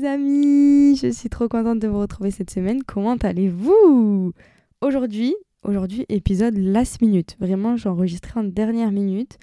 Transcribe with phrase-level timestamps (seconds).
[0.00, 2.82] Les amis, je suis trop contente de vous retrouver cette semaine.
[2.84, 4.32] Comment allez-vous?
[4.80, 7.36] Aujourd'hui, aujourd'hui épisode last minute.
[7.40, 9.38] Vraiment, j'ai en dernière minute.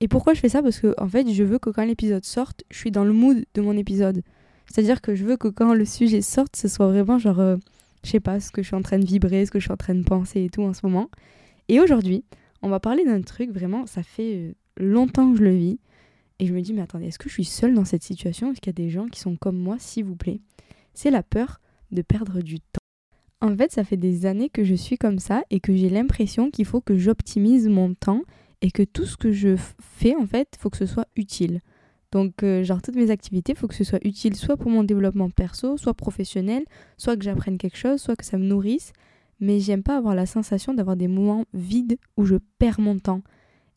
[0.00, 0.62] Et pourquoi je fais ça?
[0.62, 3.44] Parce que en fait, je veux que quand l'épisode sorte, je suis dans le mood
[3.54, 4.22] de mon épisode.
[4.66, 7.56] C'est-à-dire que je veux que quand le sujet sorte, ce soit vraiment genre, euh,
[8.04, 9.72] je sais pas, ce que je suis en train de vibrer, ce que je suis
[9.72, 11.08] en train de penser et tout en ce moment.
[11.68, 12.24] Et aujourd'hui,
[12.62, 15.78] on va parler d'un truc vraiment, ça fait euh, longtemps que je le vis.
[16.40, 18.50] Et je me dis, mais attendez, est-ce que je suis seule dans cette situation?
[18.50, 20.40] Est-ce qu'il y a des gens qui sont comme moi, s'il vous plaît?
[20.94, 21.60] C'est la peur
[21.92, 22.80] de perdre du temps.
[23.42, 26.50] En fait, ça fait des années que je suis comme ça et que j'ai l'impression
[26.50, 28.22] qu'il faut que j'optimise mon temps
[28.62, 31.60] et que tout ce que je fais, en fait, faut que ce soit utile.
[32.10, 35.28] Donc, euh, genre, toutes mes activités, faut que ce soit utile soit pour mon développement
[35.28, 36.64] perso, soit professionnel,
[36.96, 38.92] soit que j'apprenne quelque chose, soit que ça me nourrisse.
[39.40, 43.22] Mais j'aime pas avoir la sensation d'avoir des moments vides où je perds mon temps.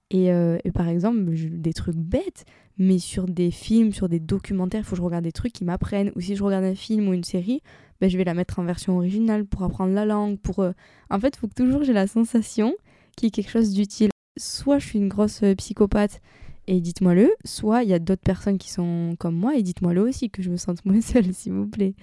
[0.10, 2.46] Et, euh, et par exemple, des trucs bêtes,
[2.78, 5.64] mais sur des films, sur des documentaires, il faut que je regarde des trucs qui
[5.64, 6.12] m'apprennent.
[6.16, 7.62] Ou si je regarde un film ou une série,
[8.02, 10.38] ben, je vais la mettre en version originale pour apprendre la langue.
[10.40, 10.72] Pour, euh,
[11.10, 12.76] En fait, il faut que toujours j'ai la sensation
[13.16, 14.10] qu'il y ait quelque chose d'utile.
[14.38, 16.22] Soit je suis une grosse euh, psychopathe
[16.68, 20.30] et dites-moi-le, soit il y a d'autres personnes qui sont comme moi et dites-moi-le aussi,
[20.30, 21.96] que je me sente moins seule, s'il vous plaît.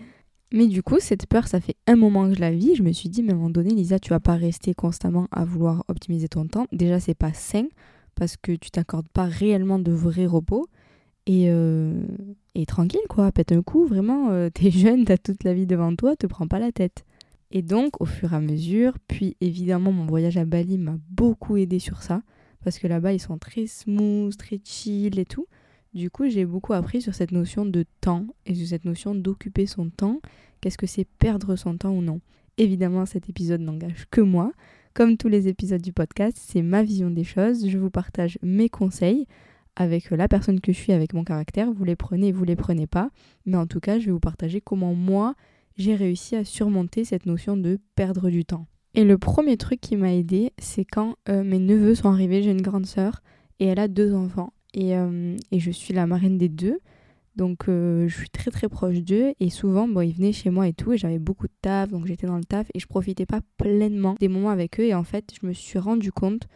[0.53, 2.75] Mais du coup, cette peur, ça fait un moment que je la vis.
[2.75, 5.29] Je me suis dit, mais à un moment donné, Lisa, tu vas pas rester constamment
[5.31, 6.67] à vouloir optimiser ton temps.
[6.73, 7.67] Déjà, c'est pas sain
[8.17, 10.67] parce que tu t'accordes pas réellement de vrai repos.
[11.27, 12.03] Et, euh,
[12.55, 15.95] et tranquille, quoi, pète un coup, vraiment, euh, t'es jeune, t'as toute la vie devant
[15.95, 17.05] toi, te prends pas la tête.
[17.53, 21.57] Et donc, au fur et à mesure, puis évidemment, mon voyage à Bali m'a beaucoup
[21.57, 22.23] aidé sur ça,
[22.65, 25.47] parce que là-bas, ils sont très smooth, très chill et tout.
[25.93, 29.67] Du coup, j'ai beaucoup appris sur cette notion de temps et sur cette notion d'occuper
[29.67, 30.21] son temps.
[30.61, 32.21] Qu'est-ce que c'est perdre son temps ou non?
[32.59, 34.53] Évidemment, cet épisode n'engage que moi.
[34.95, 37.69] Comme tous les épisodes du podcast, c'est ma vision des choses.
[37.69, 39.27] Je vous partage mes conseils
[39.75, 41.73] avec la personne que je suis, avec mon caractère.
[41.73, 43.11] Vous les prenez, vous les prenez pas.
[43.45, 45.35] Mais en tout cas, je vais vous partager comment moi,
[45.77, 48.67] j'ai réussi à surmonter cette notion de perdre du temps.
[48.95, 52.43] Et le premier truc qui m'a aidé, c'est quand euh, mes neveux sont arrivés.
[52.43, 53.23] J'ai une grande sœur
[53.59, 54.53] et elle a deux enfants.
[54.75, 56.81] Et, euh, et je suis la marraine des deux.
[57.37, 60.67] Donc euh, je suis très très proche d'eux et souvent bon, ils venaient chez moi
[60.69, 63.25] et tout et j'avais beaucoup de taf donc j'étais dans le taf et je profitais
[63.25, 66.49] pas pleinement des moments avec eux et en fait je me suis rendu compte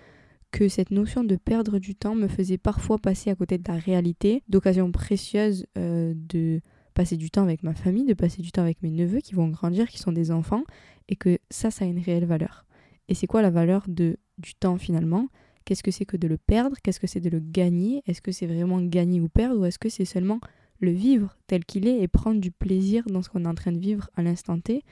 [0.51, 3.77] que cette notion de perdre du temps me faisait parfois passer à côté de la
[3.77, 6.61] réalité, d'occasions précieuses euh, de
[6.95, 9.49] passer du temps avec ma famille, de passer du temps avec mes neveux qui vont
[9.49, 10.65] grandir, qui sont des enfants
[11.09, 12.67] et que ça ça a une réelle valeur.
[13.09, 15.29] Et c'est quoi la valeur de du temps finalement?
[15.65, 16.77] Qu'est-ce que c'est que de le perdre?
[16.83, 18.03] Qu'est-ce que c'est de le gagner?
[18.07, 20.41] Est-ce que c'est vraiment gagner ou perdre ou est-ce que c'est seulement
[20.81, 23.73] le vivre tel qu'il est et prendre du plaisir dans ce qu'on est en train
[23.73, 24.83] de vivre à l'instant T?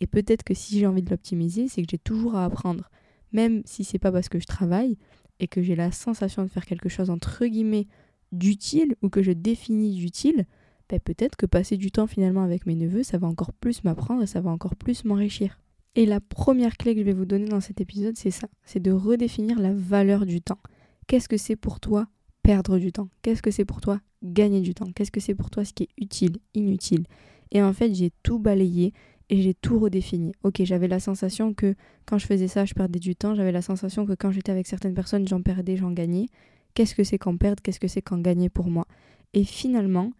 [0.00, 2.90] Et peut-être que si j'ai envie de l'optimiser, c'est que j'ai toujours à apprendre.
[3.32, 4.96] Même si c'est pas parce que je travaille
[5.38, 7.86] et que j'ai la sensation de faire quelque chose entre guillemets
[8.32, 10.46] d'utile ou que je définis d'utile,
[10.88, 14.22] ben peut-être que passer du temps finalement avec mes neveux, ça va encore plus m'apprendre
[14.22, 15.59] et ça va encore plus m'enrichir.
[15.96, 18.80] Et la première clé que je vais vous donner dans cet épisode, c'est ça, c'est
[18.80, 20.60] de redéfinir la valeur du temps.
[21.06, 22.06] Qu'est-ce que c'est pour toi
[22.42, 23.08] perdre du temps?
[23.22, 24.90] Qu'est-ce que c'est pour toi gagner du temps?
[24.94, 27.06] Qu'est-ce que c'est pour toi ce qui est utile, inutile?
[27.50, 28.92] Et en fait, j'ai tout balayé
[29.28, 30.32] et j'ai tout redéfini.
[30.44, 31.74] Ok, j'avais la sensation que
[32.06, 33.34] quand je faisais ça, je perdais du temps.
[33.34, 36.26] J'avais la sensation que quand j'étais avec certaines personnes, j'en perdais, j'en gagnais.
[36.74, 37.60] Qu'est-ce que c'est qu'en perdre?
[37.62, 38.86] Qu'est-ce que c'est qu'en gagner pour moi?
[39.34, 40.12] Et finalement,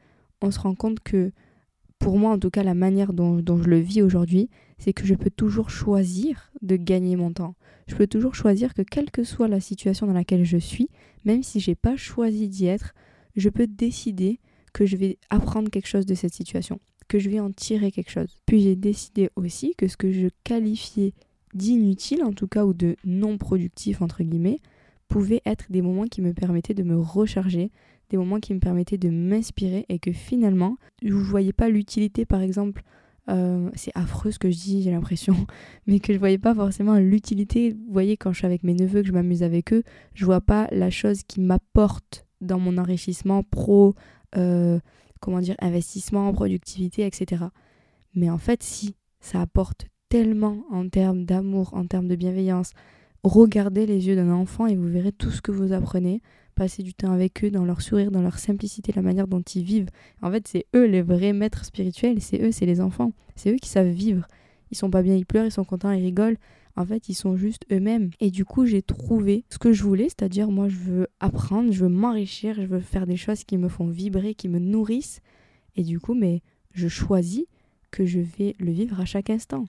[0.42, 1.32] on se rend compte que,
[2.00, 4.48] pour moi en tout cas, la manière dont, je le vis aujourd'hui,
[4.78, 7.54] c'est que je peux toujours choisir de gagner mon temps.
[7.86, 10.88] Je peux toujours choisir que quelle que soit la situation dans laquelle je suis,
[11.24, 12.94] même si j'ai pas choisi d'y être,
[13.36, 14.40] je peux décider
[14.72, 18.10] que je vais apprendre quelque chose de cette situation, que je vais en tirer quelque
[18.10, 18.38] chose.
[18.46, 21.12] Puis j'ai décidé aussi que ce que je qualifiais
[21.52, 24.60] d'inutile, en tout cas, ou de non productif, entre guillemets,
[25.06, 27.70] pouvait être des moments qui me permettaient de me recharger,
[28.10, 32.24] des moments qui me permettaient de m'inspirer et que finalement, je ne voyais pas l'utilité,
[32.24, 32.82] par exemple,
[33.28, 35.34] euh, c'est affreux ce que je dis, j'ai l'impression,
[35.86, 37.70] mais que je voyais pas forcément l'utilité.
[37.70, 39.82] Vous voyez, quand je suis avec mes neveux, que je m'amuse avec eux,
[40.14, 43.94] je vois pas la chose qui m'apporte dans mon enrichissement pro,
[44.36, 44.80] euh,
[45.20, 47.44] comment dire, investissement, productivité, etc.
[48.14, 52.72] Mais en fait, si, ça apporte tellement en termes d'amour, en termes de bienveillance.
[53.22, 56.20] Regardez les yeux d'un enfant et vous verrez tout ce que vous apprenez.
[56.60, 59.64] Passez du temps avec eux, dans leur sourire, dans leur simplicité, la manière dont ils
[59.64, 59.88] vivent.
[60.20, 63.12] En fait, c'est eux les vrais maîtres spirituels, c'est eux, c'est les enfants.
[63.34, 64.26] C'est eux qui savent vivre.
[64.70, 66.36] Ils sont pas bien, ils pleurent, ils sont contents, ils rigolent.
[66.76, 68.10] En fait, ils sont juste eux-mêmes.
[68.20, 71.80] Et du coup, j'ai trouvé ce que je voulais, c'est-à-dire moi, je veux apprendre, je
[71.80, 75.22] veux m'enrichir, je veux faire des choses qui me font vibrer, qui me nourrissent.
[75.76, 76.42] Et du coup, mais
[76.74, 77.46] je choisis
[77.90, 79.64] que je vais le vivre à chaque instant.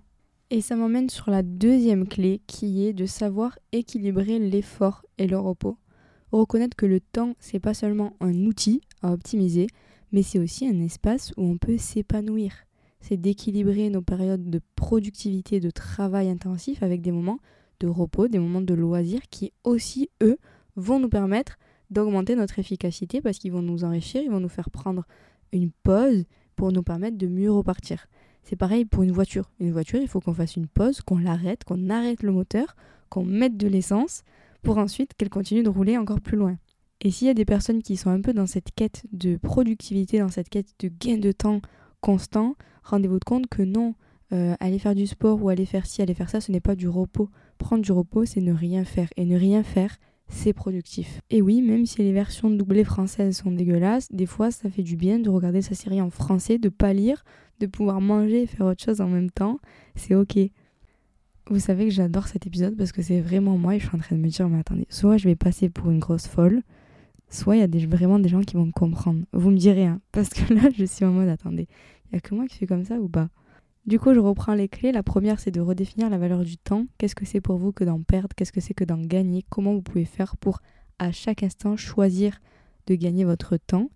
[0.50, 5.40] Et ça m'emmène sur la deuxième clé qui est de savoir équilibrer l'effort et le
[5.40, 5.78] repos.
[6.32, 9.68] Reconnaître que le temps, c'est pas seulement un outil à optimiser,
[10.12, 12.54] mais c'est aussi un espace où on peut s'épanouir.
[13.02, 17.40] C'est d'équilibrer nos périodes de productivité, de travail intensif avec des moments
[17.80, 20.38] de repos, des moments de loisirs qui aussi, eux,
[20.76, 21.58] vont nous permettre
[21.90, 25.06] d'augmenter notre efficacité parce qu'ils vont nous enrichir, ils vont nous faire prendre
[25.52, 26.24] une pause
[26.56, 28.08] pour nous permettre de mieux repartir.
[28.44, 29.52] C'est pareil pour une voiture.
[29.60, 32.76] Une voiture, il faut qu'on fasse une pause, qu'on l'arrête, qu'on arrête le moteur,
[33.10, 34.24] qu'on mette de l'essence
[34.62, 36.58] pour ensuite qu'elle continue de rouler encore plus loin.
[37.02, 40.20] Et s'il y a des personnes qui sont un peu dans cette quête de productivité,
[40.20, 41.62] dans cette quête de gain de temps
[42.00, 43.96] constant, rendez-vous compte que non,
[44.34, 46.76] euh, aller faire du sport ou aller faire ci, aller faire ça, ce n'est pas
[46.76, 47.30] du repos.
[47.58, 49.10] Prendre du repos, c'est ne rien faire.
[49.18, 49.98] Et ne rien faire,
[50.28, 51.22] c'est productif.
[51.30, 54.96] Et oui, même si les versions doublées françaises sont dégueulasses, des fois ça fait du
[54.96, 57.24] bien de regarder sa série en français, de pas lire,
[57.60, 59.60] de pouvoir manger et faire autre chose en même temps.
[59.96, 60.38] C'est ok.
[61.52, 64.00] Vous savez que j'adore cet épisode parce que c'est vraiment moi et je suis en
[64.00, 66.62] train de me dire, mais attendez, soit je vais passer pour une grosse folle,
[67.28, 69.26] soit il y a vraiment des gens qui vont me comprendre.
[69.34, 71.68] Vous me direz, hein, parce que là je suis en mode, attendez,
[72.06, 73.28] il y a que moi qui fais comme ça ou pas?
[73.86, 74.94] Du coup, je reprends les clés.
[74.94, 76.86] La première, c'est de redéfinir la valeur du temps.
[76.98, 78.30] Qu'est-ce que c'est pour vous que d'en perdre?
[78.34, 79.44] Qu'est-ce que c'est que d'en gagner?
[79.50, 80.62] Comment vous pouvez faire pour,
[81.00, 82.40] à chaque instant, choisir
[82.88, 83.90] de gagner votre temps?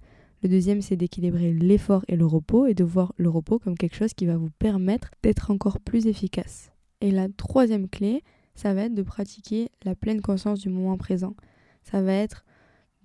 [0.44, 3.96] Le deuxième, c'est d'équilibrer l'effort et le repos et de voir le repos comme quelque
[3.96, 6.75] chose qui va vous permettre d'être encore plus efficace.
[7.06, 8.24] Et la troisième clé,
[8.56, 11.36] ça va être de pratiquer la pleine conscience du moment présent.
[11.84, 12.46] Ça va être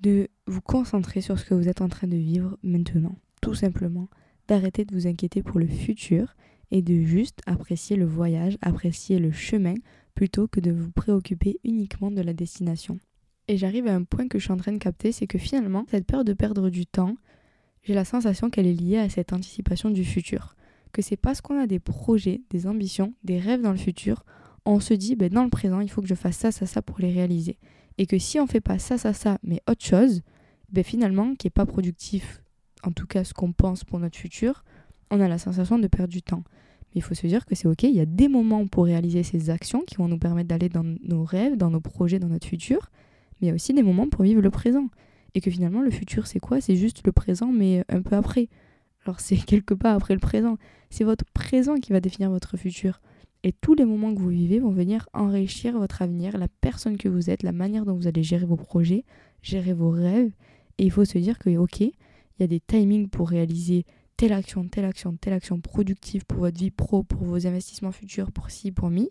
[0.00, 4.08] de vous concentrer sur ce que vous êtes en train de vivre maintenant, tout simplement.
[4.48, 6.34] D'arrêter de vous inquiéter pour le futur
[6.70, 9.74] et de juste apprécier le voyage, apprécier le chemin,
[10.14, 12.98] plutôt que de vous préoccuper uniquement de la destination.
[13.48, 15.84] Et j'arrive à un point que je suis en train de capter, c'est que finalement,
[15.90, 17.16] cette peur de perdre du temps,
[17.82, 20.56] j'ai la sensation qu'elle est liée à cette anticipation du futur.
[20.92, 24.24] Que c'est parce qu'on a des projets, des ambitions, des rêves dans le futur,
[24.64, 26.82] on se dit, ben, dans le présent, il faut que je fasse ça, ça, ça
[26.82, 27.58] pour les réaliser.
[27.98, 30.22] Et que si on fait pas ça, ça, ça, mais autre chose,
[30.70, 32.42] ben, finalement, qui est pas productif,
[32.82, 34.64] en tout cas ce qu'on pense pour notre futur,
[35.10, 36.42] on a la sensation de perdre du temps.
[36.94, 39.22] Mais il faut se dire que c'est ok, il y a des moments pour réaliser
[39.22, 42.46] ces actions qui vont nous permettre d'aller dans nos rêves, dans nos projets, dans notre
[42.46, 42.90] futur,
[43.40, 44.88] mais il y a aussi des moments pour vivre le présent.
[45.34, 46.60] Et que finalement, le futur, c'est quoi?
[46.60, 48.48] C'est juste le présent, mais un peu après.
[49.04, 50.56] Alors c'est quelque part après le présent.
[50.90, 53.00] C'est votre présent qui va définir votre futur.
[53.42, 57.08] Et tous les moments que vous vivez vont venir enrichir votre avenir, la personne que
[57.08, 59.04] vous êtes, la manière dont vous allez gérer vos projets,
[59.40, 60.32] gérer vos rêves.
[60.76, 61.92] Et il faut se dire que, ok, il
[62.38, 63.86] y a des timings pour réaliser
[64.18, 68.30] telle action, telle action, telle action productive pour votre vie pro, pour vos investissements futurs,
[68.30, 69.08] pour ci, pour mi.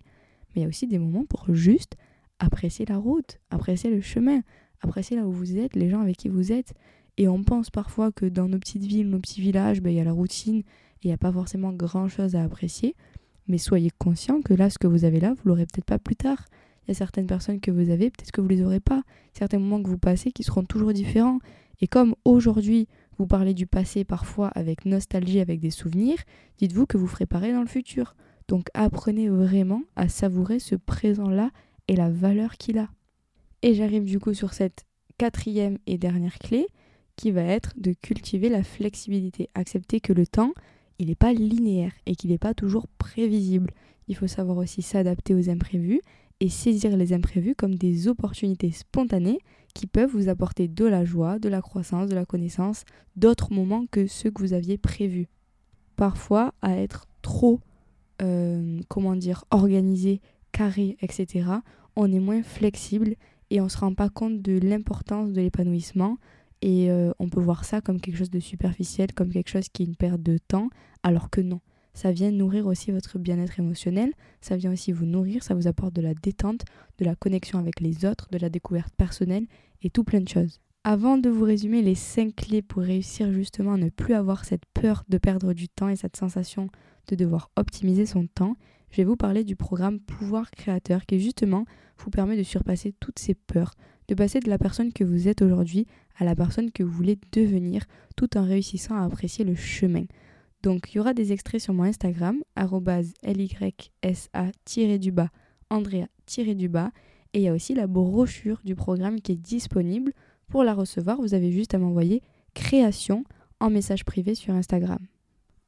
[0.50, 1.96] Mais il y a aussi des moments pour juste
[2.38, 4.42] apprécier la route, apprécier le chemin,
[4.82, 6.74] apprécier là où vous êtes, les gens avec qui vous êtes.
[7.20, 10.00] Et on pense parfois que dans nos petites villes, nos petits villages, ben, il y
[10.00, 10.64] a la routine et
[11.04, 12.96] il n'y a pas forcément grand-chose à apprécier.
[13.50, 16.16] Mais soyez conscient que là, ce que vous avez là, vous l'aurez peut-être pas plus
[16.16, 16.46] tard.
[16.84, 19.04] Il y a certaines personnes que vous avez, peut-être que vous les aurez pas.
[19.34, 21.40] Certains moments que vous passez qui seront toujours différents.
[21.82, 26.20] Et comme aujourd'hui, vous parlez du passé parfois avec nostalgie, avec des souvenirs,
[26.58, 28.16] dites-vous que vous ferez pareil dans le futur.
[28.48, 31.52] Donc apprenez vraiment à savourer ce présent-là
[31.90, 32.88] et la valeur qu'il a.
[33.62, 34.86] Et j'arrive du coup sur cette
[35.18, 36.68] quatrième et dernière clé
[37.20, 39.50] qui va être de cultiver la flexibilité.
[39.54, 40.54] Accepter que le temps,
[41.00, 43.72] il n'est pas linéaire et qu'il n'est pas toujours prévisible.
[44.08, 46.00] Il faut savoir aussi s'adapter aux imprévus
[46.40, 49.40] et saisir les imprévus comme des opportunités spontanées
[49.74, 52.86] qui peuvent vous apporter de la joie, de la croissance, de la connaissance,
[53.18, 55.28] d'autres moments que ceux que vous aviez prévus.
[55.98, 57.60] Parfois, à être trop,
[58.22, 59.14] euh, comment
[59.52, 60.22] organisé,
[60.54, 61.50] carré, etc.,
[61.98, 63.16] on est moins flexible
[63.50, 66.18] et on ne se rend pas compte de l'importance de l'épanouissement.
[66.62, 69.84] Et euh, on peut voir ça comme quelque chose de superficiel, comme quelque chose qui
[69.84, 70.70] est une perte de temps,
[71.04, 71.62] alors que non
[71.94, 75.94] ça vient nourrir aussi votre bien-être émotionnel, ça vient aussi vous nourrir, ça vous apporte
[75.94, 76.64] de la détente,
[76.98, 79.48] de la connexion avec les autres, de la découverte personnelle
[79.82, 80.62] et tout plein de choses.
[80.86, 84.66] Avant de vous résumer les 5 clés pour réussir justement à ne plus avoir cette
[84.74, 86.70] peur de perdre du temps et cette sensation
[87.10, 88.56] de devoir optimiser son temps,
[88.92, 91.66] je vais vous parler du programme Pouvoir Créateur qui justement
[91.98, 93.74] vous permet de surpasser toutes ces peurs,
[94.10, 95.86] de passer de la personne que vous êtes aujourd'hui
[96.18, 97.86] à la personne que vous voulez devenir
[98.18, 100.06] tout en réussissant à apprécier le chemin.
[100.64, 102.42] Donc il y aura des extraits sur mon Instagram,
[104.04, 105.30] lysa-du-bas,
[105.70, 106.92] andrea-du-bas,
[107.34, 110.14] et il y a aussi la brochure du programme qui est disponible.
[110.48, 112.24] Pour la recevoir, vous avez juste à m'envoyer
[112.56, 113.24] création
[113.60, 115.06] en message privé sur Instagram.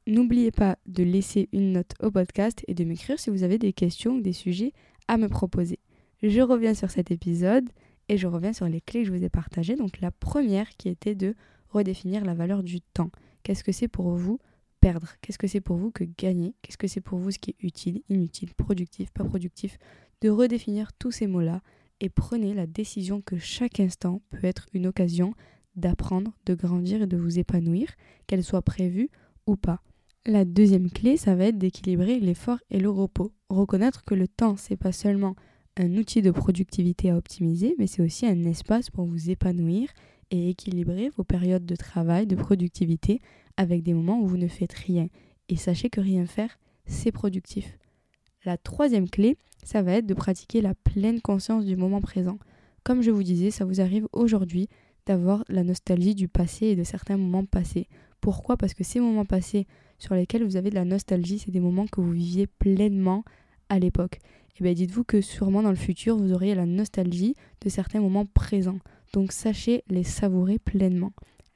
[0.08, 3.72] N'oubliez pas de laisser une note au podcast et de m'écrire si vous avez des
[3.72, 4.72] questions ou des sujets
[5.06, 5.78] à me proposer.
[6.24, 7.68] Je reviens sur cet épisode
[8.08, 9.76] et je reviens sur les clés que je vous ai partagées.
[9.76, 11.34] Donc la première qui était de
[11.68, 13.10] redéfinir la valeur du temps.
[13.42, 14.38] Qu'est-ce que c'est pour vous
[14.80, 15.08] perdre?
[15.20, 16.54] Qu'est-ce que c'est pour vous que gagner?
[16.62, 19.78] Qu'est-ce que c'est pour vous ce qui est utile, inutile, productif, pas productif?
[20.20, 21.62] De redéfinir tous ces mots-là
[22.00, 25.34] et prenez la décision que chaque instant peut être une occasion
[25.76, 27.88] d'apprendre, de grandir et de vous épanouir,
[28.26, 29.08] qu'elle soit prévue
[29.46, 29.80] ou pas.
[30.26, 33.32] La deuxième clé, ça va être d'équilibrer l'effort et le repos.
[33.48, 35.34] Reconnaître que le temps, c'est pas seulement
[35.76, 39.88] un outil de productivité à optimiser, mais c'est aussi un espace pour vous épanouir
[40.30, 43.20] et équilibrer vos périodes de travail, de productivité,
[43.56, 45.08] avec des moments où vous ne faites rien.
[45.48, 47.78] Et sachez que rien faire, c'est productif.
[48.44, 52.38] La troisième clé, ça va être de pratiquer la pleine conscience du moment présent.
[52.82, 54.68] Comme je vous disais, ça vous arrive aujourd'hui
[55.06, 57.88] d'avoir la nostalgie du passé et de certains moments passés.
[58.20, 58.56] Pourquoi?
[58.56, 59.66] Parce que ces moments passés
[59.98, 63.24] sur lesquels vous avez de la nostalgie, c'est des moments que vous viviez pleinement
[63.68, 64.18] à l'époque.
[64.54, 68.00] Et eh bien dites-vous que sûrement dans le futur, vous auriez la nostalgie de certains
[68.00, 68.80] moments présents.
[69.14, 71.12] Donc sachez les savourer pleinement.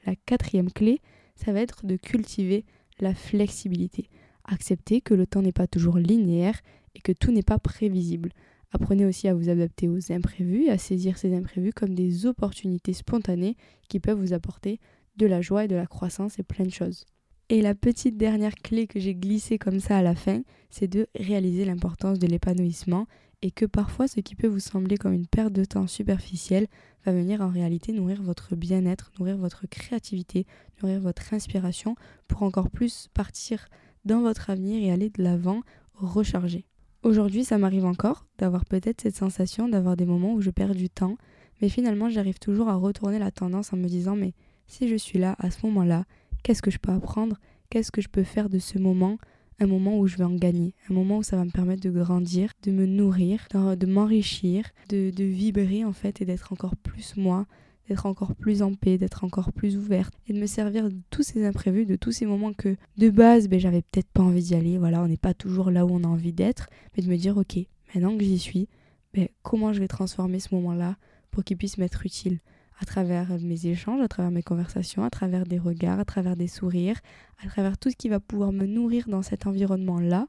[0.06, 1.00] La quatrième clé,
[1.34, 2.64] ça va être de cultiver
[2.98, 4.08] la flexibilité.
[4.44, 6.60] Accepter que le temps n'est pas toujours linéaire
[6.94, 8.32] et que tout n'est pas prévisible.
[8.72, 12.94] Apprenez aussi à vous adapter aux imprévus et à saisir ces imprévus comme des opportunités
[12.94, 13.56] spontanées
[13.88, 14.80] qui peuvent vous apporter
[15.16, 17.06] de la joie et de la croissance et plein de choses.
[17.48, 21.06] Et la petite dernière clé que j'ai glissée comme ça à la fin, c'est de
[21.14, 23.06] réaliser l'importance de l'épanouissement
[23.40, 26.66] et que parfois ce qui peut vous sembler comme une perte de temps superficielle
[27.04, 30.44] va venir en réalité nourrir votre bien-être, nourrir votre créativité,
[30.82, 31.94] nourrir votre inspiration
[32.26, 33.68] pour encore plus partir
[34.04, 35.62] dans votre avenir et aller de l'avant
[35.94, 36.66] recharger.
[37.04, 40.90] Aujourd'hui, ça m'arrive encore d'avoir peut-être cette sensation d'avoir des moments où je perds du
[40.90, 41.16] temps,
[41.62, 44.34] mais finalement j'arrive toujours à retourner la tendance en me disant mais
[44.66, 46.04] si je suis là à ce moment-là,
[46.46, 47.40] Qu'est-ce que je peux apprendre?
[47.70, 49.18] Qu'est-ce que je peux faire de ce moment?
[49.58, 51.90] Un moment où je vais en gagner, un moment où ça va me permettre de
[51.90, 57.46] grandir, de me nourrir, de, m'enrichir, de, vibrer en fait et d'être encore plus moi,
[57.88, 61.24] d'être encore plus en paix, d'être encore plus ouverte et de me servir de tous
[61.24, 64.54] ces imprévus, de tous ces moments que de base ben, j'avais peut-être pas envie d'y
[64.54, 67.16] aller, voilà, on n'est pas toujours là où on a envie d'être, mais de me
[67.16, 67.58] dire ok,
[67.92, 68.68] maintenant que j'y suis,
[69.14, 70.96] ben, comment je vais transformer ce moment-là
[71.32, 72.38] pour qu'il puisse m'être utile?
[72.78, 76.49] À travers mes échanges, à travers mes conversations, à travers des regards, à travers des
[76.49, 77.00] sourires,
[77.42, 80.26] à travers tout ce qui va pouvoir me nourrir dans cet environnement-là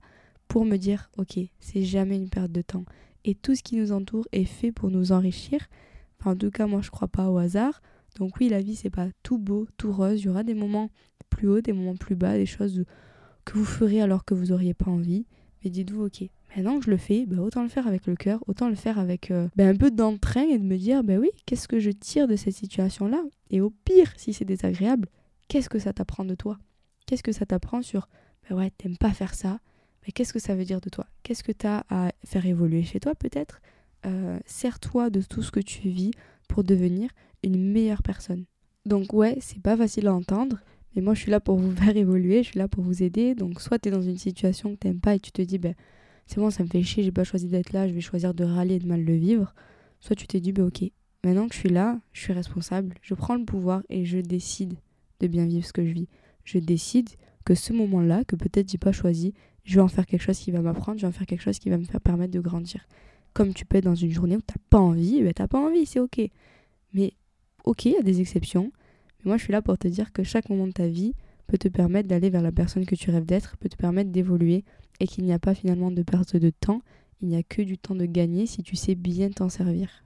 [0.48, 2.86] pour me dire ok, c'est jamais une perte de temps.
[3.26, 5.68] Et tout ce qui nous entoure est fait pour nous enrichir.
[6.24, 7.82] en tout cas, moi je crois pas au hasard.
[8.18, 10.22] Donc oui, la vie c'est pas tout beau, tout rose.
[10.22, 10.90] Il y aura des moments
[11.30, 12.86] plus hauts, des moments plus bas, des choses
[13.44, 15.26] que vous ferez alors que vous auriez pas envie.
[15.64, 16.24] Mais dites-vous ok,
[16.58, 18.98] Maintenant que je le fais, bah, autant le faire avec le cœur, autant le faire
[18.98, 21.92] avec euh, bah, un peu d'entrain et de me dire, bah oui, qu'est-ce que je
[21.92, 23.22] tire de cette situation-là?
[23.52, 25.08] Et au pire, si c'est désagréable,
[25.50, 26.58] qu'est-ce que ça t'apprend de toi?
[27.06, 28.10] Qu'est-ce que ça t'apprend sur,
[28.50, 29.60] bah ouais, t'aimes pas faire ça,
[30.02, 31.06] mais qu'est-ce que ça veut dire de toi?
[31.22, 33.62] Qu'est-ce que t'as à faire évoluer chez toi peut-être?
[34.08, 36.12] Euh, Sers-toi de tout ce que tu vis
[36.50, 37.12] pour devenir
[37.44, 38.46] une meilleure personne.
[38.88, 40.58] Donc ouais, c'est pas facile à entendre,
[40.96, 43.36] mais moi je suis là pour vous faire évoluer, je suis là pour vous aider.
[43.36, 45.76] Donc soit tu dans une situation que t'aimes pas et tu te dis, ben
[46.28, 48.44] c'est bon, ça me fait chier, j'ai pas choisi d'être là, je vais choisir de
[48.44, 49.56] râler et de mal le vivre.
[50.02, 50.84] Soit tu t'es dit, bah ok,
[51.24, 54.76] maintenant que je suis là, je suis responsable, je prends le pouvoir et je décide
[55.22, 56.10] de bien vivre ce que je vis.
[56.44, 57.10] Je décide
[57.46, 60.52] que ce moment-là, que peut-être j'ai pas choisi, je vais en faire quelque chose qui
[60.52, 62.86] va m'apprendre, je vais en faire quelque chose qui va me faire permettre de grandir.
[63.34, 65.86] Comme tu peux être dans une journée où t'as pas envie, bah t'as pas envie,
[65.86, 66.20] c'est ok.
[66.94, 67.14] Mais
[67.64, 68.72] ok, il y a des exceptions.
[69.20, 71.14] Mais moi je suis là pour te dire que chaque moment de ta vie
[71.48, 74.64] peut te permettre d'aller vers la personne que tu rêves d'être, peut te permettre d'évoluer,
[75.00, 76.82] et qu'il n'y a pas finalement de perte de temps,
[77.22, 80.04] il n'y a que du temps de gagner si tu sais bien t'en servir.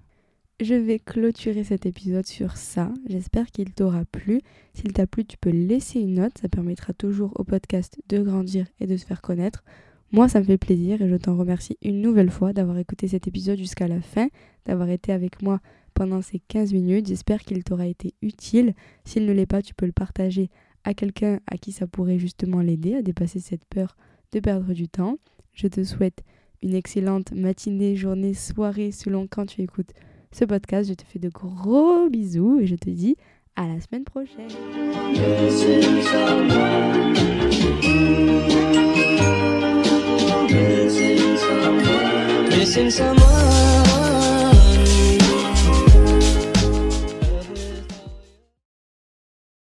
[0.62, 2.94] Je vais clôturer cet épisode sur ça.
[3.10, 4.42] J'espère qu'il t'aura plu.
[4.76, 6.38] S'il t'a plu, tu peux laisser une note.
[6.40, 9.64] Ça permettra toujours au podcast de grandir et de se faire connaître.
[10.12, 13.28] Moi, ça me fait plaisir et je t'en remercie une nouvelle fois d'avoir écouté cet
[13.28, 14.28] épisode jusqu'à la fin,
[14.66, 15.62] d'avoir été avec moi
[15.96, 17.08] pendant ces 15 minutes.
[17.08, 18.76] J'espère qu'il t'aura été utile.
[19.04, 20.52] S'il ne l'est pas, tu peux le partager
[20.84, 23.96] à quelqu'un à qui ça pourrait justement l'aider à dépasser cette peur
[24.32, 25.18] de perdre du temps.
[25.54, 26.24] Je te souhaite
[26.62, 29.92] une excellente matinée, journée, soirée selon quand tu écoutes
[30.32, 30.90] ce podcast.
[30.90, 33.16] Je te fais de gros bisous et je te dis
[33.56, 34.48] À la semaine prochaine.